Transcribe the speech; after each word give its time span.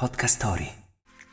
Podcast 0.00 0.36
Story. 0.36 0.66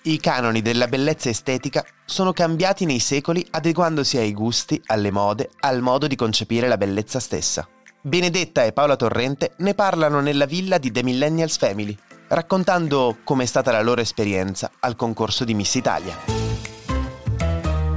I 0.02 0.20
canoni 0.20 0.62
della 0.62 0.90
bellezza 0.90 1.30
estetica 1.30 1.86
sono 2.04 2.34
cambiati 2.34 2.84
nei 2.84 3.00
secoli 3.00 3.48
adeguandosi 3.50 4.18
ai 4.18 4.34
gusti, 4.34 4.82
alle 4.88 5.10
mode, 5.10 5.52
al 5.62 5.82
modo 5.82 6.06
di 6.06 6.18
concepire 6.18 6.68
la 6.68 6.76
bellezza 6.76 7.22
stessa. 7.22 7.66
Benedetta 8.02 8.66
e 8.66 8.74
Paola 8.74 8.98
Torrente 8.98 9.54
ne 9.60 9.74
parlano 9.74 10.20
nella 10.20 10.46
villa 10.46 10.80
di 10.80 10.92
The 10.92 11.02
Millennials 11.02 11.56
Family, 11.56 11.98
raccontando 12.28 13.20
com'è 13.24 13.46
stata 13.46 13.72
la 13.72 13.82
loro 13.82 14.02
esperienza 14.02 14.70
al 14.82 14.98
concorso 14.98 15.46
di 15.46 15.54
Miss 15.54 15.74
Italia. 15.76 16.18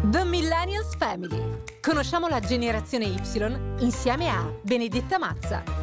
The 0.05 0.23
Millennials 0.23 0.95
Family. 0.97 1.65
Conosciamo 1.81 2.29
la 2.29 2.39
generazione 2.39 3.07
Y 3.07 3.21
insieme 3.81 4.29
a 4.29 4.49
Benedetta 4.63 5.19
Mazza. 5.19 5.81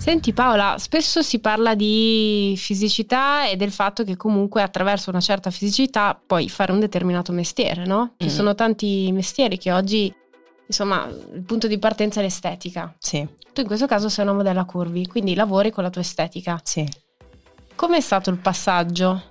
Senti 0.00 0.32
Paola, 0.32 0.76
spesso 0.78 1.20
si 1.20 1.40
parla 1.40 1.74
di 1.74 2.54
fisicità 2.56 3.46
e 3.46 3.56
del 3.56 3.70
fatto 3.70 4.02
che 4.02 4.16
comunque 4.16 4.62
attraverso 4.62 5.10
una 5.10 5.20
certa 5.20 5.50
fisicità 5.50 6.18
puoi 6.26 6.48
fare 6.48 6.72
un 6.72 6.80
determinato 6.80 7.32
mestiere, 7.32 7.84
no? 7.84 8.14
Ci 8.16 8.26
Mm. 8.26 8.30
sono 8.30 8.54
tanti 8.54 9.10
mestieri 9.12 9.58
che 9.58 9.70
oggi, 9.72 10.12
insomma, 10.66 11.06
il 11.06 11.42
punto 11.42 11.66
di 11.66 11.78
partenza 11.78 12.20
è 12.20 12.22
l'estetica. 12.22 12.94
Sì, 12.98 13.26
Tu 13.52 13.60
in 13.60 13.66
questo 13.66 13.86
caso 13.86 14.08
sei 14.08 14.24
una 14.24 14.32
modella 14.34 14.64
curvy, 14.64 15.06
quindi 15.06 15.34
lavori 15.34 15.70
con 15.70 15.82
la 15.84 15.90
tua 15.90 16.00
estetica. 16.00 16.58
sì. 16.64 16.88
Com'è 17.74 18.00
stato 18.00 18.30
il 18.30 18.38
passaggio? 18.38 19.22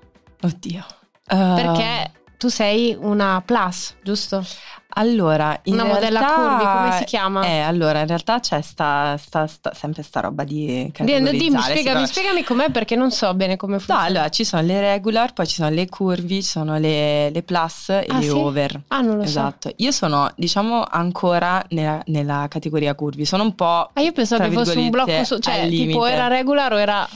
Oddio. 0.41 0.85
Perché 1.25 2.11
tu 2.37 2.47
sei 2.47 2.95
una 2.99 3.41
plus, 3.45 3.95
giusto? 4.03 4.43
Allora, 4.91 5.59
in 5.65 5.73
Una 5.73 5.83
modella 5.85 6.19
realtà- 6.19 6.33
curvy, 6.33 6.63
come 6.63 6.97
si 6.97 7.03
chiama? 7.05 7.45
Eh, 7.45 7.59
allora, 7.59 7.99
in 8.01 8.07
realtà 8.07 8.39
c'è 8.39 8.59
sta, 8.61 9.15
sta- 9.17 9.45
sta- 9.45 9.71
sempre 9.73 10.01
sta 10.03 10.19
roba 10.19 10.43
di 10.43 10.89
categorizzare. 10.91 11.37
dimmi, 11.37 11.61
spiegami, 11.61 12.07
spiegami 12.07 12.43
com'è 12.43 12.71
perché 12.71 12.95
non 12.95 13.11
so 13.11 13.33
bene 13.35 13.55
come 13.55 13.73
No, 13.73 13.79
funziona. 13.79 14.01
allora 14.01 14.29
ci 14.29 14.43
sono 14.43 14.63
le 14.63 14.81
regular, 14.81 15.33
poi 15.33 15.45
ci 15.47 15.55
sono 15.55 15.69
le 15.69 15.87
curvi, 15.87 16.41
ci 16.41 16.49
sono 16.49 16.77
le, 16.79 17.29
le 17.29 17.43
plus 17.43 17.89
e 17.89 18.05
Ah, 18.09 18.17
le 18.17 18.23
sì? 18.23 18.29
over. 18.29 18.81
Ah, 18.87 19.01
non 19.01 19.17
lo 19.17 19.23
so. 19.23 19.27
Esatto. 19.29 19.71
Io 19.77 19.91
sono, 19.91 20.31
diciamo, 20.35 20.83
ancora 20.89 21.63
nella, 21.69 22.01
nella 22.07 22.47
categoria 22.49 22.95
curvi. 22.95 23.25
Sono 23.25 23.43
un 23.43 23.53
po'. 23.55 23.89
Ah, 23.93 24.01
io 24.01 24.11
pensavo 24.11 24.43
che 24.43 24.51
fosse 24.51 24.77
un 24.79 24.89
blocco, 24.89 25.23
su- 25.23 25.37
cioè 25.37 25.67
tipo 25.69 26.05
era 26.05 26.27
regular 26.27 26.73
o 26.73 26.79
era... 26.79 27.07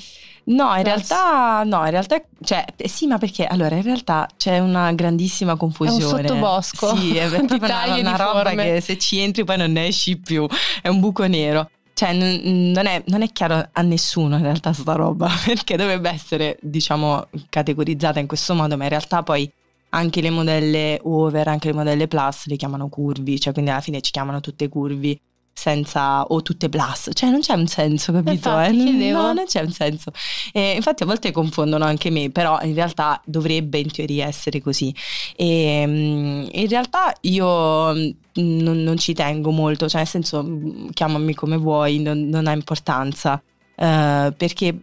No, 0.45 0.75
in 0.75 0.83
realtà, 0.83 1.63
no, 1.63 1.85
in 1.85 1.91
realtà, 1.91 2.21
cioè, 2.41 2.65
sì, 2.85 3.07
ma 3.07 3.17
perché? 3.17 3.45
Allora, 3.45 3.75
in 3.75 3.83
realtà 3.83 4.27
c'è 4.35 4.59
una 4.59 4.91
grandissima 4.91 5.55
confusione. 5.55 6.27
sottobosco 6.27 6.95
Sì, 6.95 7.15
è 7.15 7.27
proprio 7.45 7.57
una, 7.57 7.95
una 7.95 8.15
roba 8.15 8.49
che 8.51 8.81
se 8.81 8.97
ci 8.97 9.19
entri 9.19 9.45
poi 9.45 9.57
non 9.57 9.71
ne 9.71 9.87
esci 9.87 10.17
più, 10.17 10.45
è 10.81 10.89
un 10.89 10.99
buco 10.99 11.25
nero. 11.27 11.69
Cioè, 11.93 12.11
non, 12.11 12.71
non 12.71 12.87
è, 12.87 13.03
non 13.07 13.21
è 13.21 13.31
chiaro 13.31 13.69
a 13.71 13.81
nessuno 13.83 14.35
in 14.35 14.41
realtà 14.41 14.73
sta 14.73 14.93
roba, 14.93 15.29
perché 15.45 15.77
dovrebbe 15.77 16.09
essere, 16.09 16.57
diciamo, 16.61 17.27
categorizzata 17.49 18.19
in 18.19 18.27
questo 18.27 18.53
modo, 18.53 18.75
ma 18.75 18.83
in 18.83 18.89
realtà 18.89 19.23
poi 19.23 19.49
anche 19.89 20.21
le 20.21 20.31
modelle 20.31 20.99
over, 21.03 21.47
anche 21.47 21.67
le 21.67 21.75
modelle 21.75 22.07
plus 22.07 22.47
le 22.47 22.55
chiamano 22.55 22.89
curvi, 22.89 23.39
cioè 23.39 23.53
quindi 23.53 23.71
alla 23.71 23.79
fine 23.79 24.01
ci 24.01 24.11
chiamano 24.11 24.41
tutte 24.41 24.67
curvi 24.67 25.19
senza 25.53 26.23
o 26.23 26.41
tutte 26.41 26.67
plus, 26.67 27.09
cioè 27.13 27.29
non 27.29 27.39
c'è 27.39 27.53
un 27.53 27.67
senso, 27.67 28.11
capito? 28.11 28.31
Infatti, 28.31 29.07
Eh. 29.07 29.11
No, 29.11 29.33
non 29.33 29.45
c'è 29.45 29.61
un 29.61 29.71
senso. 29.71 30.11
E 30.51 30.73
infatti 30.75 31.03
a 31.03 31.05
volte 31.05 31.31
confondono 31.31 31.85
anche 31.85 32.09
me, 32.09 32.29
però 32.31 32.59
in 32.63 32.73
realtà 32.73 33.21
dovrebbe 33.25 33.77
in 33.79 33.91
teoria 33.91 34.25
essere 34.27 34.61
così. 34.61 34.93
E 35.35 35.83
mm, 35.87 36.47
in 36.51 36.67
realtà 36.67 37.13
io 37.21 37.93
mm, 37.93 38.09
non, 38.33 38.81
non 38.83 38.97
ci 38.97 39.13
tengo 39.13 39.51
molto, 39.51 39.87
cioè 39.87 40.01
nel 40.01 40.09
senso 40.09 40.43
mm, 40.43 40.89
chiamami 40.89 41.33
come 41.33 41.57
vuoi, 41.57 41.99
non, 41.99 42.27
non 42.29 42.47
ha 42.47 42.51
importanza, 42.51 43.41
Eh, 43.75 44.33
perché 44.37 44.77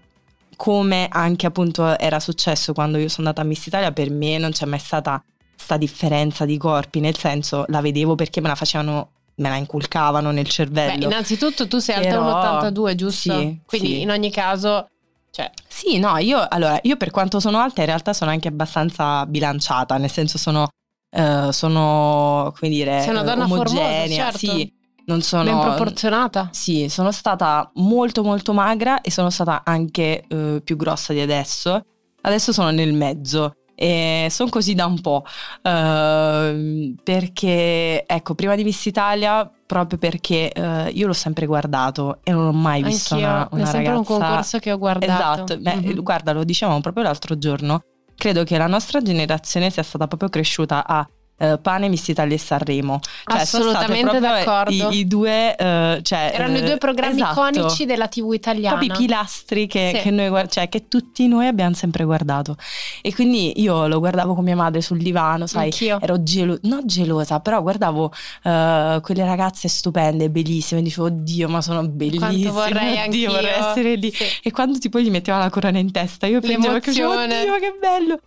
come 0.57 1.09
anche 1.11 1.47
appunto 1.47 1.99
era 1.99 2.21
successo 2.21 2.73
quando 2.75 2.99
io 2.99 3.09
sono 3.09 3.29
andata 3.29 3.47
a 3.47 3.49
Miss 3.49 3.67
Italia, 3.67 3.93
per 3.93 4.11
me 4.11 4.37
non 4.39 4.51
c'è 4.51 4.67
mai 4.67 4.79
stata 4.79 5.23
sta 5.57 5.77
differenza 5.77 6.45
di 6.45 6.57
corpi, 6.59 7.01
nel 7.01 7.17
senso 7.17 7.65
la 7.69 7.81
vedevo 7.81 8.15
perché 8.15 8.41
me 8.41 8.49
la 8.49 8.55
facevano, 8.55 9.11
me 9.41 9.49
la 9.49 9.57
inculcavano 9.57 10.31
nel 10.31 10.45
Beh, 10.45 10.51
cervello. 10.51 11.05
innanzitutto 11.07 11.67
tu 11.67 11.79
sei 11.79 11.97
alta 11.97 12.09
Però- 12.19 12.61
1,82, 12.63 12.95
giusto? 12.95 13.39
Sì, 13.39 13.61
Quindi 13.67 13.89
sì. 13.89 14.01
in 14.03 14.11
ogni 14.11 14.31
caso, 14.31 14.87
cioè, 15.31 15.51
Sì, 15.67 15.99
no, 15.99 16.17
io 16.19 16.45
allora, 16.49 16.79
io 16.83 16.97
per 16.97 17.11
quanto 17.11 17.41
sono 17.41 17.59
alta 17.59 17.81
in 17.81 17.87
realtà 17.87 18.13
sono 18.13 18.31
anche 18.31 18.49
abbastanza 18.49 19.25
bilanciata, 19.27 19.97
nel 19.97 20.11
senso 20.11 20.39
sono, 20.39 20.69
eh, 21.11 21.49
sono 21.53 22.53
come 22.59 22.71
dire, 22.71 23.01
Sei 23.01 23.11
una 23.11 23.23
donna 23.23 23.47
formosa, 23.47 23.81
omogenea, 23.81 24.25
certo. 24.25 24.39
sì, 24.39 24.73
non 25.07 25.23
sono... 25.23 25.45
ben 25.45 25.59
proporzionata. 25.59 26.49
Sì, 26.53 26.89
sono 26.89 27.11
stata 27.11 27.71
molto 27.75 28.23
molto 28.23 28.53
magra 28.53 29.01
e 29.01 29.11
sono 29.11 29.31
stata 29.31 29.63
anche 29.65 30.25
eh, 30.29 30.61
più 30.63 30.77
grossa 30.77 31.13
di 31.13 31.21
adesso. 31.21 31.85
Adesso 32.23 32.53
sono 32.53 32.71
nel 32.71 32.93
mezzo 32.93 33.55
e 33.83 34.27
sono 34.29 34.51
così 34.51 34.75
da 34.75 34.85
un 34.85 35.01
po'. 35.01 35.25
ehm, 35.63 36.97
perché, 37.03 38.05
ecco, 38.07 38.35
prima 38.35 38.55
di 38.55 38.63
Miss 38.65 38.85
Italia, 38.85 39.51
proprio 39.67 39.99
perché 39.99 40.53
eh, 40.53 40.91
io 40.91 41.07
l'ho 41.07 41.13
sempre 41.15 41.47
guardato 41.47 42.19
e 42.23 42.33
non 42.33 42.47
ho 42.49 42.53
mai 42.53 42.83
visto 42.83 43.15
Anch'io, 43.15 43.29
una, 43.31 43.45
è 43.49 43.55
una 43.55 43.65
sempre 43.65 43.93
ragazza... 43.93 43.99
un 44.13 44.19
concorso 44.19 44.59
che 44.59 44.73
ho 44.73 44.79
guardato. 44.79 45.13
Esatto, 45.53 45.57
Beh, 45.59 45.75
Mhm. 45.77 46.03
guarda, 46.03 46.33
lo 46.33 46.45
dicevamo 46.45 46.81
proprio 46.81 47.05
l'altro 47.05 47.39
giorno. 47.39 47.83
Credo 48.15 48.45
che 48.45 48.59
la 48.59 48.67
nostra 48.67 49.01
generazione 49.01 49.71
sia 49.71 49.83
stata 49.83 50.07
proprio 50.07 50.29
cresciuta 50.29 50.87
a 50.87 51.09
eh, 51.41 51.59
Pane, 51.61 51.89
Miss 51.89 52.07
Italia 52.09 52.35
e 52.35 52.39
Sanremo. 52.39 53.01
Cioè, 53.25 53.41
Assolutamente 53.41 54.19
d'accordo. 54.21 54.91
I, 54.91 54.99
i 54.99 55.07
due, 55.07 55.57
eh, 55.57 56.01
cioè, 56.03 56.33
Erano 56.35 56.57
i 56.57 56.61
eh, 56.61 56.65
due 56.65 56.77
programmi 56.77 57.21
esatto. 57.21 57.47
iconici 57.47 57.87
della 57.87 58.09
TV 58.09 58.33
italiana. 58.35 58.77
Proprio 58.77 58.95
i 58.95 59.07
pilastri 59.07 59.67
che, 59.67 59.93
Sì. 59.97 60.03
che 60.03 60.11
noi 60.11 60.49
cioè, 60.49 60.69
che 60.69 60.87
tutti 60.89 61.27
noi 61.29 61.47
abbiamo 61.47 61.75
sempre 61.75 62.05
guardato. 62.05 62.57
E 63.01 63.15
quindi 63.15 63.61
io 63.61 63.87
lo 63.87 63.99
guardavo 63.99 64.35
con 64.35 64.45
mia 64.45 64.57
madre 64.57 64.83
sul 64.83 64.99
divano, 64.99 65.47
sai, 65.47 65.65
Anch'io. 65.65 65.99
ero 66.01 66.23
gelosa, 66.23 66.61
non 66.65 66.83
gelosa, 66.85 67.41
però 67.41 67.63
guardavo 67.63 68.13
eh, 68.43 68.99
quelle 69.03 69.25
ragazze 69.25 69.69
stupende, 69.69 70.29
bellissime, 70.29 70.83
dicevo, 70.83 71.07
oddio, 71.07 71.49
ma 71.49 71.63
sono 71.63 71.87
bellissime, 71.89 72.51
vorrei 72.51 72.89
oddio, 72.93 73.01
anch'io." 73.03 73.31
vorrei 73.33 73.51
essere 73.59 73.95
lì. 73.95 74.13
Sì. 74.13 74.25
E 74.43 74.51
quando 74.51 74.79
tipo 74.79 75.01
gli 75.01 75.11
metteva 75.11 75.39
la 75.39 75.51
corona 75.51 75.79
in 75.79 75.91
testa, 75.91 76.27
io 76.27 76.41
piangevo 76.41 76.75
L'emozione. 76.75 77.41
oddio, 77.41 77.55
che 77.59 77.77
bello. 77.81 78.21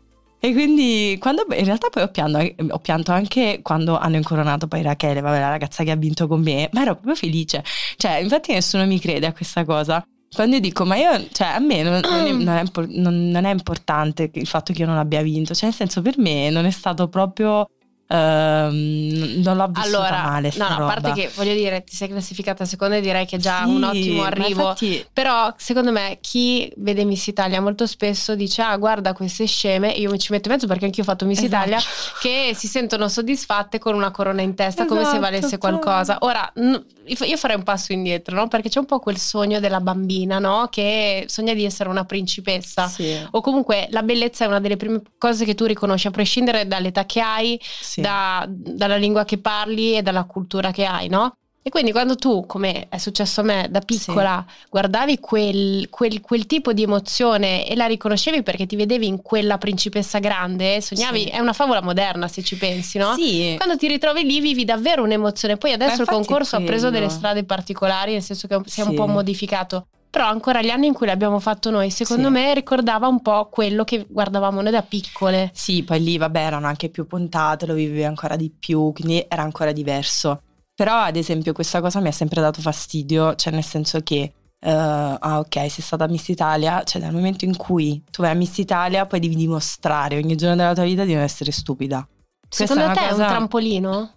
E 0.45 0.51
quindi 0.51 1.15
quando, 1.21 1.45
in 1.55 1.63
realtà 1.63 1.87
poi 1.87 2.03
ho 2.03 2.09
pianto, 2.09 2.37
ho 2.73 2.79
pianto 2.79 3.13
anche 3.13 3.61
quando 3.61 3.97
hanno 3.97 4.17
incoronato 4.17 4.67
poi 4.67 4.81
Rachele, 4.81 5.21
vabbè, 5.21 5.39
la 5.39 5.47
ragazza 5.47 5.85
che 5.85 5.91
ha 5.91 5.95
vinto 5.95 6.27
con 6.27 6.41
me, 6.41 6.67
ma 6.73 6.81
ero 6.81 6.95
proprio 6.95 7.15
felice. 7.15 7.63
Cioè, 7.95 8.17
infatti 8.17 8.51
nessuno 8.51 8.85
mi 8.85 8.99
crede 8.99 9.25
a 9.25 9.31
questa 9.31 9.63
cosa. 9.63 10.05
Quando 10.35 10.55
io 10.55 10.61
dico, 10.61 10.83
ma 10.83 10.97
io, 10.97 11.29
cioè, 11.31 11.47
a 11.47 11.59
me 11.59 11.81
non, 11.81 12.01
non 12.01 12.57
è, 12.57 12.63
non 12.91 13.15
è 13.15 13.25
non 13.29 13.45
è 13.45 13.51
importante 13.51 14.29
il 14.33 14.45
fatto 14.45 14.73
che 14.73 14.81
io 14.81 14.85
non 14.85 14.97
abbia 14.97 15.21
vinto, 15.21 15.53
cioè, 15.53 15.69
nel 15.69 15.77
senso, 15.77 16.01
per 16.01 16.17
me 16.17 16.49
non 16.49 16.65
è 16.65 16.71
stato 16.71 17.07
proprio. 17.07 17.65
Ehm, 18.13 19.41
non 19.41 19.57
l'ho 19.57 19.67
vissuta 19.67 19.97
Allora, 19.97 20.23
male. 20.23 20.51
no, 20.55 20.67
no, 20.67 20.75
a 20.87 20.93
parte 20.93 21.11
che 21.13 21.31
voglio 21.35 21.53
dire, 21.53 21.83
ti 21.83 21.95
sei 21.95 22.07
classificata 22.09 22.65
seconda 22.65 22.95
e 22.95 23.01
direi 23.01 23.25
che 23.25 23.37
è 23.37 23.39
già 23.39 23.63
Sì, 23.65 23.69
un 23.73 23.83
ottimo 23.83 24.23
arrivo. 24.23 24.61
infatti- 24.69 25.05
Però 25.11 25.53
secondo 25.57 25.91
me 25.91 26.17
chi 26.21 26.71
vede 26.77 27.03
Miss 27.05 27.27
Italia 27.27 27.61
molto 27.61 27.87
spesso 27.87 28.35
dice 28.35 28.61
ah 28.61 28.75
guarda 28.77 29.13
queste 29.13 29.45
sceme, 29.45 29.89
io 29.91 30.09
mi 30.11 30.19
ci 30.19 30.31
metto 30.31 30.47
in 30.47 30.53
mezzo 30.55 30.67
perché 30.67 30.85
anch'io 30.85 31.03
ho 31.03 31.05
fatto 31.05 31.25
Miss 31.25 31.37
Esatto. 31.41 31.55
Italia, 31.67 31.79
che 32.21 32.51
si 32.55 32.67
sentono 32.67 33.07
soddisfatte 33.07 33.79
con 33.79 33.95
una 33.95 34.11
corona 34.11 34.41
in 34.41 34.55
testa 34.55 34.85
come 34.85 35.01
se 35.01 35.07
Esatto, 35.07 35.21
valesse 35.21 35.49
cioè. 35.49 35.57
qualcosa. 35.59 36.17
Ora 36.21 36.51
io 36.55 37.37
farei 37.37 37.57
un 37.57 37.63
passo 37.63 37.91
indietro, 37.93 38.35
no? 38.35 38.47
Perché 38.47 38.69
c'è 38.69 38.79
un 38.79 38.85
po' 38.85 38.99
quel 38.99 39.17
sogno 39.17 39.59
della 39.59 39.79
bambina, 39.81 40.39
no? 40.39 40.67
Che 40.71 41.25
sogna 41.27 41.53
di 41.53 41.65
essere 41.65 41.89
una 41.89 42.05
principessa. 42.05 42.87
Sì, 42.87 43.13
O 43.31 43.41
comunque 43.41 43.87
la 43.91 44.03
bellezza 44.03 44.45
è 44.45 44.47
una 44.47 44.59
delle 44.59 44.77
prime 44.77 45.01
cose 45.17 45.43
che 45.45 45.53
tu 45.55 45.65
riconosci, 45.65 46.07
a 46.07 46.11
prescindere 46.11 46.67
dall'età 46.67 47.05
che 47.05 47.19
hai, 47.21 47.59
sì. 47.61 48.01
Da- 48.03 48.45
dalla 48.47 48.97
lingua 48.97 49.25
che 49.25 49.37
parli 49.37 49.95
e 49.97 50.01
dalla 50.01 50.23
cultura 50.25 50.71
che 50.71 50.85
hai, 50.85 51.07
no? 51.09 51.35
E 51.65 51.69
quindi 51.69 51.93
quando 51.93 52.15
tu, 52.17 52.45
come 52.45 52.87
è 52.89 52.97
successo 52.97 53.39
a 53.39 53.43
me 53.45 53.67
da 53.69 53.79
piccola, 53.79 54.45
guardavi 54.69 55.19
quel, 55.21 55.87
quel- 55.89 56.19
quel 56.19 56.45
tipo 56.45 56.73
di 56.73 56.83
emozione 56.83 57.65
e 57.65 57.73
la 57.77 57.85
riconoscevi 57.85 58.43
perché 58.43 58.65
ti 58.65 58.75
vedevi 58.75 59.07
in 59.07 59.21
quella 59.21 59.57
principessa 59.57 60.19
grande, 60.19 60.81
sognavi, 60.81 61.21
Sì. 61.21 61.27
è 61.29 61.39
una 61.39 61.53
favola 61.53 61.81
moderna 61.81 62.27
se 62.27 62.43
ci 62.43 62.57
pensi, 62.57 62.97
no? 62.97 63.13
Sì. 63.15 63.53
Quando 63.55 63.77
ti 63.77 63.87
ritrovi 63.87 64.23
lì 64.25 64.41
vivi 64.41 64.65
davvero 64.65 65.03
un'emozione. 65.03 65.55
Poi 65.55 65.71
adesso 65.71 66.01
il 66.01 66.07
concorso 66.09 66.57
ha 66.57 66.61
preso 66.61 66.89
delle 66.89 67.07
strade 67.07 67.45
particolari, 67.45 68.11
nel 68.11 68.21
senso 68.21 68.45
che 68.47 68.59
si 68.65 68.81
è 68.81 68.83
un 68.83 68.89
Sì. 68.89 68.95
po' 68.95 69.07
modificato. 69.07 69.87
Però 70.13 70.27
ancora 70.27 70.61
gli 70.61 70.69
anni 70.69 70.85
in 70.85 70.93
cui 70.93 71.07
l'abbiamo 71.07 71.39
fatto 71.39 71.71
noi, 71.71 71.89
secondo 71.89 72.27
Sì. 72.27 72.33
me 72.33 72.53
ricordava 72.53 73.07
un 73.07 73.19
po' 73.23 73.49
quello 73.49 73.83
che 73.83 74.05
guardavamo 74.07 74.61
noi 74.61 74.71
da 74.71 74.83
piccole. 74.83 75.49
Sì, 75.55 75.81
poi 75.81 76.03
lì 76.03 76.19
vabbè 76.19 76.39
erano 76.39 76.67
anche 76.67 76.89
più 76.89 77.07
puntate, 77.07 77.65
lo 77.65 77.73
vivevi 77.73 78.03
ancora 78.03 78.35
di 78.35 78.51
più, 78.51 78.91
quindi 78.93 79.25
era 79.27 79.41
ancora 79.41 79.71
diverso. 79.71 80.43
Però 80.75 80.93
ad 80.99 81.15
esempio 81.15 81.51
questa 81.53 81.81
cosa 81.81 81.99
mi 81.99 82.09
ha 82.09 82.11
sempre 82.11 82.41
dato 82.41 82.61
fastidio, 82.61 83.33
cioè 83.33 83.51
nel 83.53 83.63
senso 83.63 84.01
che, 84.01 84.31
eh, 84.59 84.69
ah 84.71 85.39
ok, 85.39 85.55
sei 85.55 85.81
stata 85.81 86.07
Miss 86.07 86.27
Italia, 86.27 86.83
cioè 86.83 87.01
dal 87.01 87.11
momento 87.11 87.45
in 87.45 87.57
cui 87.57 88.03
tu 88.11 88.21
vai 88.21 88.29
a 88.29 88.35
Miss 88.35 88.55
Italia 88.59 89.07
poi 89.07 89.19
devi 89.19 89.35
dimostrare 89.35 90.17
ogni 90.17 90.35
giorno 90.35 90.57
della 90.57 90.75
tua 90.75 90.83
vita 90.83 91.05
di 91.05 91.15
non 91.15 91.23
essere 91.23 91.51
stupida. 91.51 92.07
Questa 92.47 92.67
Secondo 92.67 92.83
una 92.83 92.93
te 92.93 93.07
è 93.07 93.09
cosa- 93.09 93.23
un 93.23 93.29
trampolino? 93.29 94.11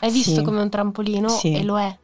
Hai 0.00 0.10
visto 0.10 0.36
Sì. 0.36 0.42
come 0.42 0.62
un 0.62 0.70
trampolino 0.70 1.28
Sì. 1.28 1.52
e 1.52 1.62
lo 1.62 1.78
è. 1.78 1.94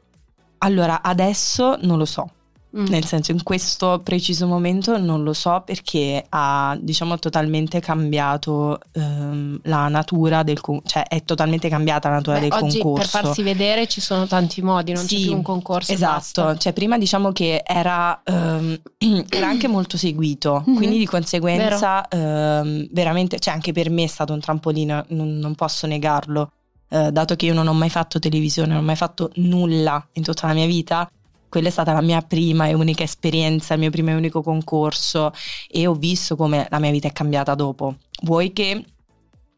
Allora, 0.58 1.00
adesso 1.02 1.78
non 1.80 1.96
lo 1.96 2.04
so, 2.04 2.28
Mm. 2.76 2.86
Nel 2.88 3.04
senso, 3.06 3.32
in 3.32 3.42
questo 3.42 4.00
preciso 4.04 4.46
momento 4.46 4.98
non 4.98 5.22
lo 5.22 5.32
so 5.32 5.62
perché 5.64 6.22
ha, 6.28 6.76
diciamo, 6.78 7.18
totalmente 7.18 7.80
cambiato 7.80 8.78
ehm, 8.92 9.60
la 9.62 9.88
natura 9.88 10.42
del 10.42 10.60
concorso, 10.60 10.88
cioè 10.88 11.04
è 11.04 11.24
totalmente 11.24 11.70
cambiata 11.70 12.10
la 12.10 12.16
natura 12.16 12.38
Beh, 12.38 12.48
del 12.48 12.52
oggi 12.52 12.80
concorso. 12.80 13.10
Per 13.10 13.24
farsi 13.24 13.42
vedere 13.42 13.86
ci 13.86 14.02
sono 14.02 14.26
tanti 14.26 14.60
modi, 14.60 14.92
non 14.92 15.06
sì, 15.06 15.16
c'è 15.16 15.22
più 15.22 15.36
un 15.36 15.42
concorso. 15.42 15.92
Esatto, 15.92 16.58
cioè 16.58 16.74
prima 16.74 16.98
diciamo 16.98 17.32
che 17.32 17.62
era, 17.64 18.20
ehm, 18.22 18.78
era 19.30 19.48
anche 19.48 19.66
molto 19.66 19.96
seguito, 19.96 20.62
mm-hmm. 20.68 20.76
quindi 20.76 20.98
di 20.98 21.06
conseguenza 21.06 22.06
ehm, 22.06 22.88
veramente, 22.90 23.38
cioè 23.38 23.54
anche 23.54 23.72
per 23.72 23.88
me 23.88 24.04
è 24.04 24.08
stato 24.08 24.34
un 24.34 24.40
trampolino, 24.40 25.06
non, 25.08 25.38
non 25.38 25.54
posso 25.54 25.86
negarlo. 25.86 26.50
Eh, 26.90 27.12
dato 27.12 27.36
che 27.36 27.46
io 27.46 27.54
non 27.54 27.66
ho 27.66 27.74
mai 27.74 27.90
fatto 27.90 28.18
televisione, 28.18 28.72
non 28.72 28.82
ho 28.82 28.86
mai 28.86 28.96
fatto 28.96 29.30
nulla 29.36 30.06
in 30.12 30.22
tutta 30.22 30.46
la 30.46 30.54
mia 30.54 30.66
vita, 30.66 31.08
quella 31.48 31.68
è 31.68 31.70
stata 31.70 31.92
la 31.92 32.00
mia 32.00 32.20
prima 32.20 32.66
e 32.66 32.74
unica 32.74 33.02
esperienza, 33.02 33.74
il 33.74 33.80
mio 33.80 33.90
primo 33.90 34.10
e 34.10 34.14
unico 34.14 34.42
concorso 34.42 35.32
e 35.68 35.86
ho 35.86 35.94
visto 35.94 36.36
come 36.36 36.66
la 36.70 36.78
mia 36.78 36.90
vita 36.90 37.08
è 37.08 37.12
cambiata 37.12 37.54
dopo. 37.54 37.96
Vuoi 38.22 38.52
che 38.52 38.84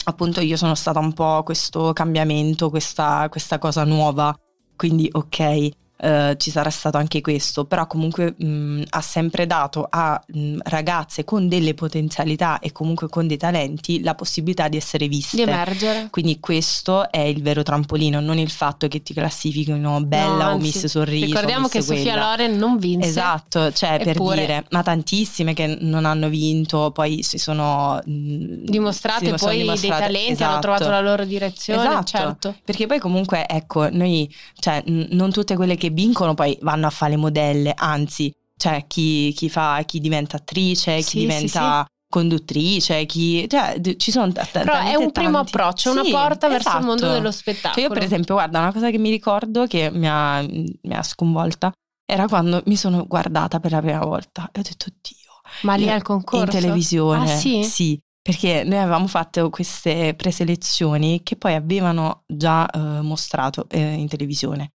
appunto 0.04 0.40
io 0.40 0.56
sono 0.56 0.74
stata 0.74 0.98
un 0.98 1.12
po' 1.12 1.42
questo 1.42 1.92
cambiamento, 1.92 2.70
questa, 2.70 3.28
questa 3.28 3.58
cosa 3.58 3.84
nuova, 3.84 4.34
quindi 4.76 5.08
ok, 5.10 5.68
eh, 6.02 6.34
ci 6.38 6.50
sarà 6.50 6.70
stato 6.70 6.96
anche 6.96 7.20
questo, 7.20 7.64
però 7.64 7.86
comunque 7.86 8.34
mh, 8.36 8.82
ha 8.90 9.00
sempre 9.00 9.46
dato 9.46 9.86
a 9.88 10.20
mh, 10.26 10.58
ragazze 10.64 11.24
con 11.24 11.48
delle 11.48 11.74
potenzialità 11.74 12.58
e 12.58 12.72
comunque 12.72 13.08
con 13.08 13.26
dei 13.26 13.36
talenti 13.36 14.02
la 14.02 14.14
possibilità 14.14 14.68
di 14.68 14.76
essere 14.76 15.08
viste. 15.08 15.36
Di 15.36 15.42
emergere. 15.42 16.08
Quindi 16.10 16.40
questo 16.40 17.10
è 17.10 17.20
il 17.20 17.42
vero 17.42 17.62
trampolino, 17.62 18.20
non 18.20 18.38
il 18.38 18.50
fatto 18.50 18.88
che 18.88 19.02
ti 19.02 19.12
classifichino 19.12 20.00
bella 20.02 20.46
no, 20.46 20.52
o 20.52 20.58
Miss 20.58 20.86
Sorriso. 20.86 21.26
Ricordiamo 21.26 21.62
miss 21.62 21.72
che 21.72 21.84
quella. 21.84 22.00
Sofia 22.00 22.16
Loren 22.16 22.56
non 22.56 22.78
vinse. 22.78 23.08
Esatto, 23.08 23.72
cioè 23.72 23.98
Eppure. 24.00 24.36
per 24.36 24.46
dire, 24.46 24.64
ma 24.70 24.82
tantissime 24.82 25.54
che 25.54 25.76
non 25.80 26.04
hanno 26.04 26.28
vinto, 26.28 26.90
poi 26.92 27.22
si 27.22 27.38
sono 27.38 28.00
mh, 28.04 28.64
dimostrate 28.64 29.36
si 29.36 29.44
poi 29.44 29.58
dimostrate, 29.58 29.78
dei 29.80 30.06
talenti, 30.06 30.32
esatto. 30.32 30.50
hanno 30.50 30.60
trovato 30.60 30.88
la 30.88 31.00
loro 31.00 31.24
direzione. 31.24 31.80
Esatto, 31.80 32.06
Certo. 32.06 32.54
perché 32.64 32.86
poi 32.86 32.98
comunque 32.98 33.46
ecco, 33.46 33.88
noi, 33.90 34.32
cioè, 34.58 34.82
n- 34.86 35.08
non 35.10 35.30
tutte 35.30 35.56
quelle 35.56 35.76
che 35.76 35.89
vincono 35.90 36.34
poi 36.34 36.56
vanno 36.62 36.86
a 36.86 36.90
fare 36.90 37.12
le 37.12 37.16
modelle, 37.18 37.72
anzi, 37.76 38.34
cioè 38.56 38.86
chi, 38.86 39.32
chi 39.32 39.48
fa, 39.48 39.82
chi 39.86 40.00
diventa 40.00 40.36
attrice, 40.36 40.96
chi 41.02 41.02
Sì, 41.02 41.20
diventa 41.20 41.84
sì, 41.84 41.90
conduttrice, 42.08 43.06
chi, 43.06 43.48
cioè, 43.48 43.80
ci 43.96 44.10
sono 44.10 44.32
t- 44.32 44.40
Però 44.50 44.78
è 44.78 44.94
un 44.96 45.12
primo 45.12 45.38
tanti. 45.38 45.52
approccio, 45.52 45.90
una 45.92 46.02
Sì, 46.02 46.10
porta 46.10 46.48
verso 46.48 46.68
il 46.68 46.74
esatto. 46.74 46.86
mondo 46.86 47.08
dello 47.12 47.30
spettacolo. 47.30 47.74
Cioè 47.74 47.84
io 47.84 47.90
per 47.90 48.02
esempio, 48.02 48.34
guarda, 48.34 48.58
una 48.58 48.72
cosa 48.72 48.90
che 48.90 48.98
mi 48.98 49.10
ricordo 49.10 49.66
che 49.66 49.90
mi 49.90 50.08
ha, 50.08 50.40
mi 50.42 50.94
ha 50.94 51.02
sconvolta 51.02 51.72
era 52.04 52.26
quando 52.26 52.62
mi 52.66 52.76
sono 52.76 53.06
guardata 53.06 53.60
per 53.60 53.70
la 53.70 53.80
prima 53.80 54.00
volta 54.04 54.48
e 54.52 54.58
ho 54.60 54.62
detto, 54.62 54.86
Dio, 55.00 55.40
Ma 55.60 55.74
lì 55.76 55.88
al 55.90 56.02
concorso? 56.02 56.42
in 56.42 56.48
televisione. 56.60 57.22
Ah 57.22 57.36
sì? 57.36 57.62
Sì, 57.62 58.00
perché 58.20 58.64
noi 58.64 58.78
avevamo 58.78 59.06
fatto 59.06 59.48
queste 59.50 60.14
preselezioni 60.16 61.22
che 61.22 61.36
poi 61.36 61.54
avevano 61.54 62.24
già 62.26 62.68
eh, 62.68 62.78
mostrato 63.02 63.66
eh, 63.68 63.78
in 63.94 64.08
televisione. 64.08 64.72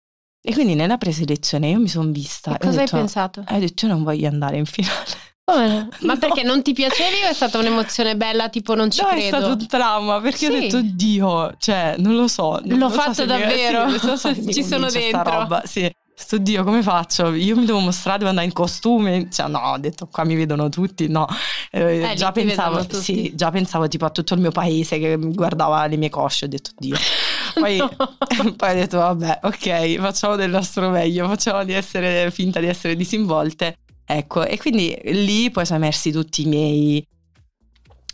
E 0.46 0.52
quindi 0.54 0.76
nella 0.76 0.98
preselezione 0.98 1.70
io 1.70 1.80
mi 1.80 1.88
sono 1.88 2.12
vista 2.12 2.52
E 2.52 2.54
e 2.54 2.56
ho 2.56 2.58
cosa 2.60 2.80
hai 2.80 2.86
detto, 2.86 2.98
pensato? 2.98 3.44
e 3.48 3.56
ho 3.56 3.60
detto, 3.60 3.86
io 3.86 3.94
non 3.94 4.04
voglio 4.04 4.28
andare 4.28 4.58
in 4.58 4.66
finale. 4.66 5.06
Come? 5.46 5.88
Ma 6.02 6.14
No. 6.14 6.20
perché 6.20 6.44
non 6.44 6.62
ti 6.62 6.74
piacevi 6.74 7.24
o 7.26 7.30
è 7.30 7.34
stata 7.34 7.60
un'emozione 7.60 8.18
bella 8.18 8.50
tipo 8.50 8.76
non 8.76 8.92
ci 8.92 9.02
no, 9.02 9.08
è 9.08 9.12
credo? 9.20 9.28
stato 9.38 9.48
un 9.54 9.68
trauma 9.68 10.20
perché 10.20 10.48
ho 10.48 10.52
Sì. 10.52 10.60
detto, 10.60 10.82
Dio, 10.82 11.56
cioè, 11.60 11.96
non 11.98 12.16
lo 12.16 12.28
so. 12.28 12.60
non 12.66 12.78
L'ho 12.78 12.88
lo 12.88 12.94
so 12.94 13.00
fatto 13.02 13.22
mi- 13.22 13.28
davvero? 13.28 13.86
sì, 13.86 13.90
non 13.90 14.00
so 14.00 14.16
se 14.18 14.36
mi 14.44 14.54
Ci 14.54 14.64
sono 14.64 14.90
dentro. 14.90 15.24
roba, 15.24 15.62
sì. 15.66 15.90
Sto 16.16 16.38
Dio, 16.38 16.64
come 16.64 16.84
faccio? 16.84 17.34
Io 17.34 17.56
mi 17.58 17.66
devo 17.66 17.80
mostrare, 17.80 18.18
devo 18.20 18.30
andare 18.30 18.46
in 18.48 18.54
costume. 18.54 19.30
Cioè, 19.32 19.48
no, 19.48 19.60
ho 19.60 19.78
detto 19.80 20.08
qua 20.08 20.24
mi 20.24 20.36
vedono 20.36 20.70
tutti. 20.70 21.08
No, 21.08 21.26
Eh, 21.72 22.08
lì 22.08 22.16
già 22.16 22.32
pensavo, 22.32 22.86
sì, 22.94 23.32
già 23.34 23.50
pensavo 23.50 23.88
tipo 23.88 24.06
a 24.06 24.10
tutto 24.12 24.36
il 24.36 24.40
mio 24.40 24.52
paese 24.52 25.00
che 25.00 25.18
mi 25.18 25.34
guardava 25.34 25.86
le 25.88 25.98
mie 25.98 26.10
cosce. 26.10 26.46
Ho 26.46 26.48
detto 26.50 26.70
Dio. 26.78 26.96
Poi, 27.54 27.78
poi 28.56 28.72
ho 28.72 28.74
detto, 28.74 28.98
vabbè, 28.98 29.40
ok, 29.44 29.96
facciamo 30.00 30.36
del 30.36 30.52
nostro 30.52 30.90
meglio, 30.90 31.28
facciamo 31.28 31.64
di 31.64 31.74
essere 31.74 32.32
finta 32.32 32.60
di 32.60 32.68
essere 32.68 32.96
disinvolte. 32.96 33.78
Ecco, 34.06 34.46
e 34.46 34.58
quindi 34.58 34.98
lì 35.06 35.50
poi 35.50 35.66
sono 35.66 35.80
emersi 35.80 36.12
tutti 36.12 36.42
i 36.42 36.46
miei 36.46 37.08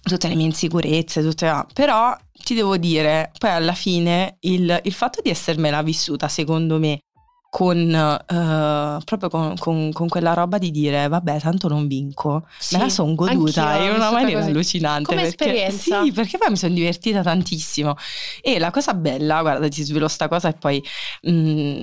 tutte 0.01 0.27
le 0.27 0.35
mie 0.35 0.45
insicurezze, 0.45 1.21
tutte, 1.21 1.47
ah, 1.47 1.65
però 1.71 2.15
ti 2.31 2.55
devo 2.55 2.77
dire, 2.77 3.31
poi 3.37 3.51
alla 3.51 3.73
fine 3.73 4.37
il, 4.41 4.79
il 4.83 4.93
fatto 4.93 5.21
di 5.21 5.29
essermela 5.29 5.81
vissuta, 5.81 6.27
secondo 6.27 6.79
me, 6.79 6.99
con 7.49 7.77
eh, 7.93 9.01
proprio 9.03 9.29
con, 9.29 9.57
con- 9.57 9.91
con 9.91 10.07
quella 10.07 10.33
roba 10.33 10.59
di 10.59 10.69
dire 10.69 11.07
vabbè 11.07 11.39
tanto 11.39 11.67
non 11.67 11.87
vinco 11.87 12.45
Sì, 12.59 12.75
me 12.77 12.83
la 12.83 12.89
sono 12.89 13.15
goduta 13.15 13.75
in 13.77 13.91
una 13.93 14.11
maniera 14.11 14.39
così. 14.39 14.51
allucinante 14.51 15.09
Come 15.15 15.21
perché, 15.23 15.45
esperienza. 15.65 16.03
sì 16.03 16.11
perché 16.11 16.37
poi 16.37 16.49
mi 16.51 16.57
sono 16.57 16.73
divertita 16.75 17.23
tantissimo 17.23 17.95
e 18.41 18.59
la 18.59 18.69
cosa 18.69 18.93
bella 18.93 19.41
guarda 19.41 19.67
ti 19.67 19.81
svelo 19.83 20.07
sta 20.07 20.27
cosa 20.27 20.49
e 20.49 20.53
poi 20.53 20.83
mm, 21.27 21.81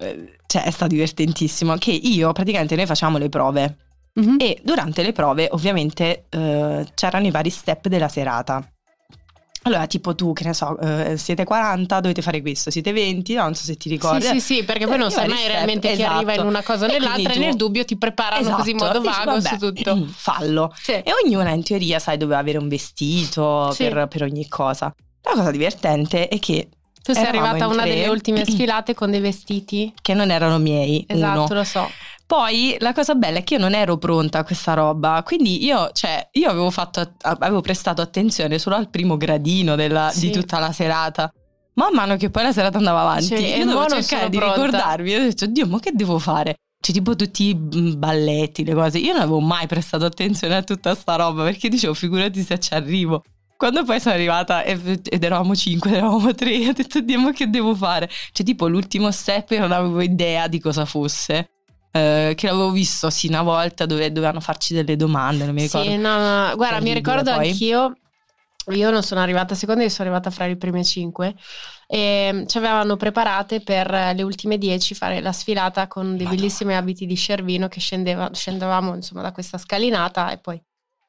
eh, 0.00 0.36
cioè 0.46 0.64
è 0.64 0.70
stato 0.70 0.92
divertentissimo 0.92 1.76
che 1.76 1.92
io 1.92 2.32
praticamente 2.32 2.76
noi 2.76 2.86
facciamo 2.86 3.16
le 3.18 3.28
prove 3.30 3.76
Mhm. 4.16 4.36
e 4.38 4.58
durante 4.64 5.02
le 5.02 5.12
prove 5.12 5.48
ovviamente 5.50 6.24
eh, 6.30 6.86
c'erano 6.94 7.26
i 7.26 7.30
vari 7.30 7.50
step 7.50 7.88
della 7.88 8.08
serata. 8.08 8.66
Allora, 9.66 9.86
tipo 9.86 10.14
tu, 10.14 10.32
che 10.32 10.44
ne 10.44 10.54
so, 10.54 10.78
eh, 10.78 11.16
siete 11.16 11.42
40, 11.44 12.00
dovete 12.00 12.22
fare 12.22 12.40
questo, 12.40 12.70
siete 12.70 12.92
20, 12.92 13.34
no, 13.34 13.42
non 13.42 13.54
so 13.54 13.64
se 13.64 13.76
ti 13.76 13.88
ricordi. 13.88 14.24
Sì, 14.24 14.38
sì, 14.38 14.40
sì, 14.40 14.64
perché 14.64 14.86
poi 14.86 14.96
non 14.98 15.08
Eh, 15.08 15.10
sai 15.10 15.24
i 15.24 15.28
vari 15.28 15.40
mai 15.40 15.48
realmente 15.52 15.88
chi 15.88 15.94
esatto. 15.94 16.14
arriva 16.14 16.34
in 16.34 16.46
una 16.46 16.62
cosa 16.62 16.84
o 16.86 16.88
nell'altra 16.88 17.32
e 17.32 17.38
nel 17.38 17.56
dubbio 17.56 17.84
ti 17.84 17.96
preparano 17.96 18.48
così 18.56 18.70
in 18.70 18.76
Esatto, 18.76 18.98
modo 19.00 19.06
dici, 19.08 19.18
vago 19.24 19.40
vabbè, 19.40 19.48
su 19.48 19.72
tutto. 19.72 20.06
Fallo. 20.14 20.72
Sì. 20.80 20.92
E 20.92 21.04
ognuna 21.24 21.50
in 21.50 21.64
teoria, 21.64 21.98
sai, 21.98 22.16
doveva 22.16 22.38
avere 22.38 22.58
un 22.58 22.68
vestito 22.68 23.70
Sì. 23.72 23.84
per, 23.88 24.06
per 24.08 24.22
ogni 24.22 24.46
cosa. 24.48 24.94
La 25.22 25.32
cosa 25.34 25.50
divertente 25.50 26.28
è 26.28 26.38
che, 26.38 26.68
Tu 27.02 27.12
sei 27.12 27.24
arrivata 27.26 27.64
a 27.64 27.68
una 27.68 27.82
delle 27.82 28.06
ultime 28.08 28.44
sfilate 28.48 28.94
con 28.94 29.10
dei 29.10 29.20
vestiti. 29.20 29.92
che 30.00 30.14
non 30.14 30.30
erano 30.30 30.58
miei, 30.58 31.04
Esatto, 31.08 31.40
uno. 31.40 31.54
lo 31.54 31.64
so. 31.64 31.90
Poi 32.26 32.76
la 32.80 32.92
cosa 32.92 33.14
bella 33.14 33.38
è 33.38 33.44
che 33.44 33.54
io 33.54 33.60
non 33.60 33.72
ero 33.72 33.98
pronta 33.98 34.38
a 34.40 34.44
questa 34.44 34.74
roba, 34.74 35.22
quindi 35.24 35.64
io, 35.64 35.90
cioè, 35.92 36.28
io 36.32 36.50
avevo, 36.50 36.70
fatto, 36.70 37.14
avevo 37.22 37.60
prestato 37.60 38.02
attenzione 38.02 38.58
solo 38.58 38.74
al 38.74 38.90
primo 38.90 39.16
gradino 39.16 39.76
della- 39.76 40.10
Sì. 40.10 40.26
di 40.26 40.32
tutta 40.32 40.58
la 40.58 40.72
serata. 40.72 41.32
Man 41.74 41.92
mano 41.94 42.16
che 42.16 42.30
poi 42.30 42.42
la 42.42 42.52
serata 42.52 42.78
andava 42.78 43.02
avanti, 43.02 43.26
Cioè, 43.28 43.38
e 43.38 43.58
io 43.58 43.64
dovevo 43.66 43.86
cercare 43.88 44.28
di 44.28 44.38
pronta. 44.38 44.54
ricordarmi. 44.54 45.10
Io 45.10 45.18
ho 45.18 45.22
detto, 45.22 45.46
Dio, 45.46 45.66
ma 45.68 45.78
che 45.78 45.92
devo 45.94 46.18
fare? 46.18 46.56
Cioè, 46.80 46.94
tipo 46.94 47.14
tutti 47.14 47.48
i 47.50 47.54
mm, 47.54 47.92
balletti, 47.98 48.64
le 48.64 48.74
cose. 48.74 48.98
Io 48.98 49.12
non 49.12 49.20
avevo 49.22 49.40
mai 49.40 49.66
prestato 49.68 50.04
attenzione 50.04 50.56
a 50.56 50.62
tutta 50.62 50.94
sta 50.96 51.14
roba 51.16 51.44
perché 51.44 51.68
dicevo, 51.68 51.94
figurati 51.94 52.42
se 52.42 52.58
ci 52.58 52.74
arrivo. 52.74 53.22
Quando 53.56 53.84
poi 53.84 54.00
sono 54.00 54.14
arrivata 54.14 54.62
e- 54.64 55.00
ed 55.04 55.22
eravamo 55.22 55.54
cinque, 55.54 55.90
eravamo 55.92 56.34
tre, 56.34 56.56
ho 56.68 56.72
detto, 56.72 57.00
Dio, 57.00 57.20
ma 57.20 57.30
che 57.32 57.48
devo 57.48 57.74
fare? 57.74 58.08
Cioè, 58.32 58.44
tipo, 58.44 58.66
l'ultimo 58.68 59.10
step 59.12 59.50
io 59.52 59.60
non 59.60 59.70
avevo 59.72 60.00
idea 60.00 60.48
di 60.48 60.58
cosa 60.58 60.84
fosse. 60.86 61.50
Eh, 61.96 62.34
che 62.34 62.46
l'avevo 62.46 62.70
visto 62.70 63.10
sì 63.10 63.28
una 63.28 63.42
volta 63.42 63.86
dove 63.86 64.12
dovevano 64.12 64.40
farci 64.40 64.74
delle 64.74 64.96
domande, 64.96 65.44
non 65.44 65.54
mi 65.54 65.62
ricordo. 65.62 65.88
Sì, 65.88 65.96
no, 65.96 66.18
no, 66.18 66.56
guarda, 66.56 66.80
mi 66.80 66.92
ricordo 66.92 67.32
poi. 67.34 67.48
anch'io. 67.48 67.96
Io 68.70 68.90
non 68.90 69.02
sono 69.04 69.20
arrivata 69.20 69.54
seconda, 69.54 69.82
io 69.82 69.88
sono 69.88 70.08
arrivata 70.08 70.30
fra 70.30 70.46
le 70.46 70.56
prime 70.56 70.82
cinque. 70.82 71.34
E 71.86 72.30
mm, 72.32 72.46
ci 72.46 72.58
avevano 72.58 72.96
preparate 72.96 73.60
per 73.60 73.88
le 73.88 74.22
ultime 74.22 74.58
dieci 74.58 74.94
fare 74.94 75.20
la 75.20 75.32
sfilata 75.32 75.86
con 75.86 76.16
dei 76.16 76.24
Madonna. 76.24 76.34
bellissimi 76.34 76.74
abiti 76.74 77.06
di 77.06 77.16
Cervino 77.16 77.68
che 77.68 77.78
scendeva, 77.78 78.28
scendevamo 78.32 78.94
insomma 78.94 79.22
da 79.22 79.30
questa 79.30 79.56
scalinata 79.56 80.32
e 80.32 80.38
poi 80.38 80.60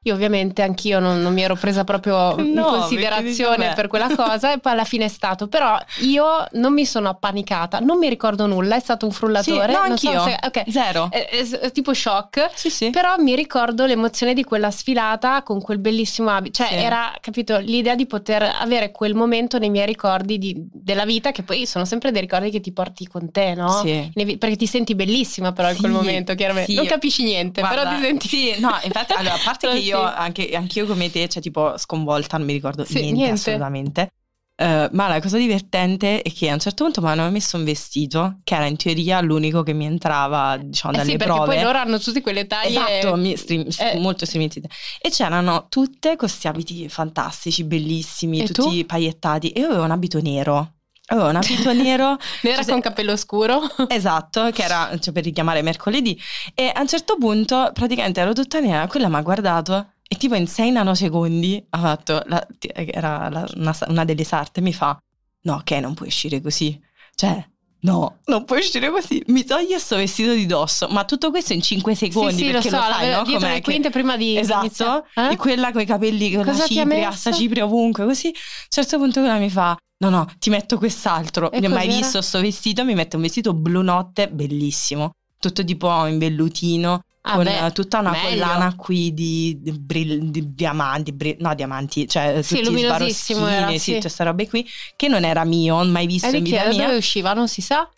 io 0.03 0.13
ovviamente 0.13 0.61
anch'io 0.61 0.99
non, 0.99 1.21
non 1.21 1.33
mi 1.33 1.41
ero 1.41 1.55
presa 1.55 1.83
proprio 1.83 2.37
in 2.39 2.53
No, 2.53 2.63
considerazione 2.63 3.29
dici, 3.29 3.41
vabbè. 3.43 3.73
per 3.75 3.87
quella 3.87 4.07
cosa 4.15 4.53
e 4.53 4.59
poi 4.59 4.71
alla 4.71 4.85
fine 4.85 5.05
è 5.05 5.09
stato. 5.09 5.47
Però 5.47 5.77
io 6.01 6.47
non 6.53 6.73
mi 6.73 6.85
sono 6.85 7.09
appanicata, 7.09 7.79
non 7.79 7.97
mi 7.97 8.07
ricordo 8.07 8.45
nulla, 8.45 8.75
è 8.75 8.79
stato 8.79 9.05
un 9.05 9.11
frullatore. 9.11 9.67
Sì, 9.67 9.73
no, 9.81 9.87
non 9.87 9.97
so 9.97 10.09
anch'io. 10.09 10.23
se- 10.23 10.39
ok. 10.47 10.71
Zero. 10.71 11.07
È- 11.11 11.27
è- 11.27 11.49
è 11.59 11.71
tipo 11.71 11.93
shock. 11.93 12.51
Sì, 12.53 12.69
sì. 12.69 12.89
Però 12.89 13.15
mi 13.17 13.35
ricordo 13.35 13.85
l'emozione 13.85 14.33
di 14.33 14.43
quella 14.45 14.71
sfilata 14.71 15.43
con 15.43 15.61
quel 15.61 15.79
bellissimo 15.79 16.29
abito. 16.29 16.63
Cioè, 16.63 16.67
Sì. 16.77 16.83
era, 16.85 17.13
capito, 17.19 17.57
l'idea 17.57 17.95
di 17.95 18.05
poter 18.05 18.49
avere 18.59 18.91
quel 18.91 19.13
momento 19.13 19.57
nei 19.59 19.69
miei 19.69 19.85
ricordi 19.85 20.37
di- 20.37 20.55
della 20.71 21.03
vita, 21.05 21.31
che 21.31 21.43
poi 21.43 21.65
sono 21.65 21.83
sempre 21.83 22.11
dei 22.11 22.21
ricordi 22.21 22.49
che 22.49 22.61
ti 22.61 22.71
porti 22.71 23.07
con 23.07 23.29
te, 23.31 23.55
no? 23.55 23.81
Sì. 23.83 24.09
Ne- 24.13 24.37
Perché 24.37 24.55
ti 24.55 24.67
senti 24.67 24.95
bellissima, 24.95 25.51
però, 25.51 25.69
in 25.69 25.77
quel 25.77 25.91
momento, 25.91 26.33
chiaramente. 26.35 26.73
Non 26.73 26.85
capisci 26.85 27.23
niente, 27.23 27.59
però 27.61 27.81
Guarda, 27.81 27.95
ti 27.95 28.01
senti. 28.03 28.27
Sì, 28.29 28.55
no, 28.59 28.77
infatti, 28.83 29.11
allora, 29.13 29.33
a 29.35 29.39
parte 29.43 29.67
che. 29.73 29.86
Io, 29.87 30.01
anche, 30.01 30.49
anch'io 30.55 30.85
come 30.85 31.09
te, 31.09 31.27
cioè 31.27 31.41
tipo 31.41 31.77
sconvolta, 31.77 32.37
non 32.37 32.45
mi 32.45 32.53
ricordo 32.53 32.83
Sì, 32.83 32.95
niente, 32.99 33.13
niente. 33.15 33.31
assolutamente. 33.33 34.11
Eh, 34.59 34.89
ma 34.93 35.07
la 35.07 35.21
cosa 35.21 35.37
divertente 35.37 36.23
è 36.23 36.33
che 36.33 36.49
a 36.49 36.53
un 36.53 36.59
certo 36.59 36.83
punto 36.83 36.99
mi 36.99 37.09
hanno 37.09 37.29
messo 37.29 37.57
un 37.57 37.63
vestito 37.63 38.39
che 38.43 38.55
era 38.55 38.65
in 38.65 38.75
teoria 38.75 39.21
l'unico 39.21 39.61
che 39.61 39.73
mi 39.73 39.85
entrava, 39.85 40.57
diciamo, 40.57 40.93
Eh 40.93 40.97
dalle 40.97 41.11
sì, 41.11 41.17
perché 41.17 41.33
prove. 41.33 41.53
poi 41.53 41.63
loro 41.63 41.77
hanno 41.77 41.99
tutte 41.99 42.21
quelle 42.21 42.47
taglie. 42.47 42.99
Esatto, 42.99 43.15
mi- 43.17 43.37
stream- 43.37 43.67
Eh. 43.77 43.99
molto 43.99 44.25
streamizzate. 44.25 44.67
E 44.99 45.09
c'erano 45.11 45.67
tutte 45.69 46.15
questi 46.15 46.47
abiti 46.47 46.89
fantastici, 46.89 47.63
bellissimi, 47.65 48.39
E 48.41 48.45
tutti 48.49 48.79
tu? 48.79 48.85
paiettati. 48.87 49.49
E 49.51 49.59
io 49.59 49.67
avevo 49.67 49.83
un 49.83 49.91
abito 49.91 50.19
nero. 50.21 50.71
Avevo 51.09 51.29
un 51.29 51.35
abito 51.35 51.73
nero. 51.73 52.17
Nera 52.43 52.63
cioè, 52.63 52.71
con 52.71 52.81
capello 52.81 53.15
scuro. 53.15 53.61
Esatto, 53.87 54.49
che 54.51 54.63
era 54.63 54.97
cioè, 54.99 55.13
per 55.13 55.23
richiamare 55.23 55.61
mercoledì. 55.61 56.19
E 56.53 56.71
a 56.73 56.81
un 56.81 56.87
certo 56.87 57.17
punto, 57.17 57.71
praticamente 57.73 58.19
ero 58.19 58.33
tutta 58.33 58.59
nera, 58.59 58.87
quella 58.87 59.07
mi 59.07 59.15
ha 59.15 59.21
guardato 59.21 59.93
e 60.07 60.15
tipo 60.17 60.35
in 60.35 60.47
6 60.47 60.71
nanosecondi 60.71 61.65
ha 61.69 61.79
fatto, 61.79 62.23
la, 62.27 62.45
era 62.73 63.29
la, 63.29 63.45
una, 63.55 63.75
una 63.87 64.05
delle 64.05 64.23
sarte, 64.23 64.61
mi 64.61 64.73
fa, 64.73 64.97
no, 65.41 65.53
ok, 65.55 65.71
non 65.71 65.93
puoi 65.93 66.07
uscire 66.09 66.41
così. 66.41 66.79
Cioè, 67.15 67.45
No, 67.79 68.17
non 68.25 68.43
puoi 68.43 68.59
uscire 68.59 68.89
così. 68.89 69.23
Mi 69.27 69.43
toglie 69.45 69.77
sto 69.77 69.97
vestito 69.97 70.33
di 70.33 70.45
dosso. 70.47 70.87
Ma 70.89 71.05
tutto 71.05 71.29
questo 71.29 71.53
in 71.53 71.61
5 71.61 71.93
secondi. 71.95 72.33
Sì, 72.33 72.45
sì, 72.45 72.51
lo 72.51 72.61
so, 72.61 72.69
lo 72.71 72.81
sai, 72.81 73.09
la, 73.09 73.17
no? 73.17 73.23
dietro 73.23 73.47
le 73.47 73.53
che- 73.55 73.61
quinte 73.61 73.89
prima 73.91 74.17
di 74.17 74.35
Esatto, 74.37 75.05
Eh? 75.13 75.33
e 75.33 75.35
quella 75.37 75.71
con 75.71 75.81
i 75.81 75.85
capelli 75.85 76.33
con 76.33 76.43
Cosa 76.43 76.63
la 76.63 76.67
cipria, 76.67 77.11
sta 77.11 77.31
cipria 77.31 77.65
ovunque, 77.65 78.03
così. 78.03 78.27
A 78.27 78.31
un 78.31 78.33
certo 78.69 78.97
punto 78.97 79.19
quella 79.19 79.37
mi 79.37 79.49
fa, 79.49 79.77
no 79.99 80.09
no, 80.09 80.27
ti 80.39 80.49
metto 80.49 80.77
quest'altro. 80.77 81.51
E 81.51 81.59
Non 81.59 81.71
ho 81.71 81.75
mai 81.75 81.87
visto 81.87 82.21
sto 82.21 82.39
vestito, 82.39 82.83
mi 82.83 82.93
mette 82.93 83.15
un 83.15 83.21
vestito 83.23 83.53
blu 83.53 83.81
notte 83.81 84.29
bellissimo, 84.29 85.11
tutto 85.39 85.63
tipo 85.63 86.05
in 86.05 86.17
vellutino, 86.17 87.01
Ah, 87.21 87.33
con 87.35 87.43
beh, 87.43 87.65
eh, 87.65 87.71
tutta 87.73 87.99
una 87.99 88.11
meglio. 88.11 88.29
collana 88.29 88.75
qui 88.75 89.13
di, 89.13 89.57
di 89.59 89.71
brill- 89.73 90.29
di 90.29 90.53
diamanti, 90.53 91.11
bri- 91.11 91.35
no 91.39 91.53
diamanti, 91.55 92.07
cioè 92.07 92.41
Sì, 92.41 92.61
tutti 92.61 92.77
sbarroschini, 92.79 93.51
era, 93.51 93.69
sì, 93.71 93.79
sì. 93.79 93.85
tutte 93.87 93.99
queste 94.01 94.23
robe 94.23 94.47
qui, 94.47 94.65
che 94.95 95.07
non 95.09 95.25
era 95.25 95.43
mio, 95.43 95.75
non 95.75 95.89
mai 95.91 96.05
visto 96.07 96.27
E 96.27 96.37
in 96.37 96.43
di 96.43 96.51
chi 96.51 96.55
vita 96.55 96.69
mia. 96.69 96.85
Dove 96.85 96.97
usciva? 96.97 97.33
Non 97.33 97.47
si 97.49 97.61
sa. 97.61 97.89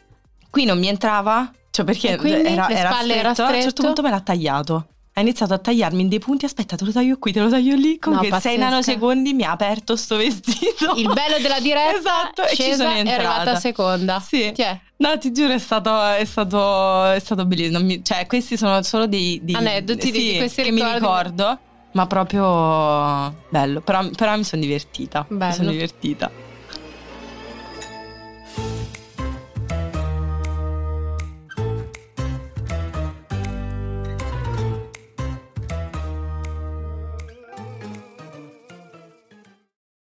Qui 0.49 0.65
non 0.65 0.79
mi 0.79 0.87
entrava, 0.87 1.51
cioè 1.69 1.85
perché 1.85 2.17
era, 2.17 2.69
era 2.69 2.91
stretto, 2.93 3.13
era 3.13 3.27
a 3.27 3.29
un 3.29 3.35
certo 3.35 3.59
stretto? 3.59 3.83
punto 3.83 4.01
me 4.01 4.09
l'ha 4.09 4.21
tagliato. 4.21 4.87
Ha 5.13 5.21
iniziato 5.21 5.53
a 5.53 5.57
tagliarmi 5.57 6.01
in 6.01 6.07
dei 6.07 6.19
punti, 6.19 6.45
aspetta, 6.45 6.75
te 6.77 6.85
lo 6.85 6.91
taglio 6.93 7.17
qui, 7.17 7.33
te 7.33 7.41
lo 7.41 7.49
taglio 7.49 7.75
lì. 7.75 7.99
Comunque 7.99 8.29
No, 8.29 8.39
sei 8.39 8.53
pazzesca. 8.53 8.69
nanosecondi 8.69 9.33
mi 9.33 9.43
ha 9.43 9.51
aperto 9.51 9.95
sto 9.97 10.15
vestito. 10.15 10.93
Il 10.95 11.11
bello 11.11 11.37
della 11.41 11.59
diretta 11.59 11.97
Esatto, 11.97 12.43
e 12.43 12.49
ci 12.55 12.61
scesa 12.61 12.83
sono 12.83 12.95
è 12.95 12.99
entrata. 12.99 13.29
arrivata 13.35 13.59
seconda. 13.59 14.19
Sì. 14.21 14.51
Chi 14.53 14.61
è? 14.61 14.79
No, 14.97 15.17
ti 15.17 15.33
giuro, 15.33 15.53
è 15.53 15.57
stato, 15.57 16.01
è 16.11 16.23
stato, 16.23 17.05
è 17.11 17.19
stato 17.19 17.45
bellissimo. 17.45 17.79
Mi- 17.79 18.03
cioè, 18.03 18.25
questi 18.27 18.55
sono 18.55 18.81
solo 18.83 19.07
dei, 19.07 19.39
dei- 19.43 19.55
Aneddoti 19.55 20.09
di- 20.11 20.19
sì, 20.19 20.31
di 20.31 20.37
questi 20.37 20.61
che 20.63 20.71
mi 20.71 20.83
ricordo, 20.89 21.57
ma 21.93 22.07
proprio 22.07 23.35
bello. 23.49 23.81
Però, 23.81 24.07
però 24.15 24.37
mi 24.37 24.43
sono 24.43 24.61
divertita. 24.61 25.25
Mi 25.29 25.37
Bello. 25.37 25.53
sono 25.53 25.71
divertita. 25.71 26.31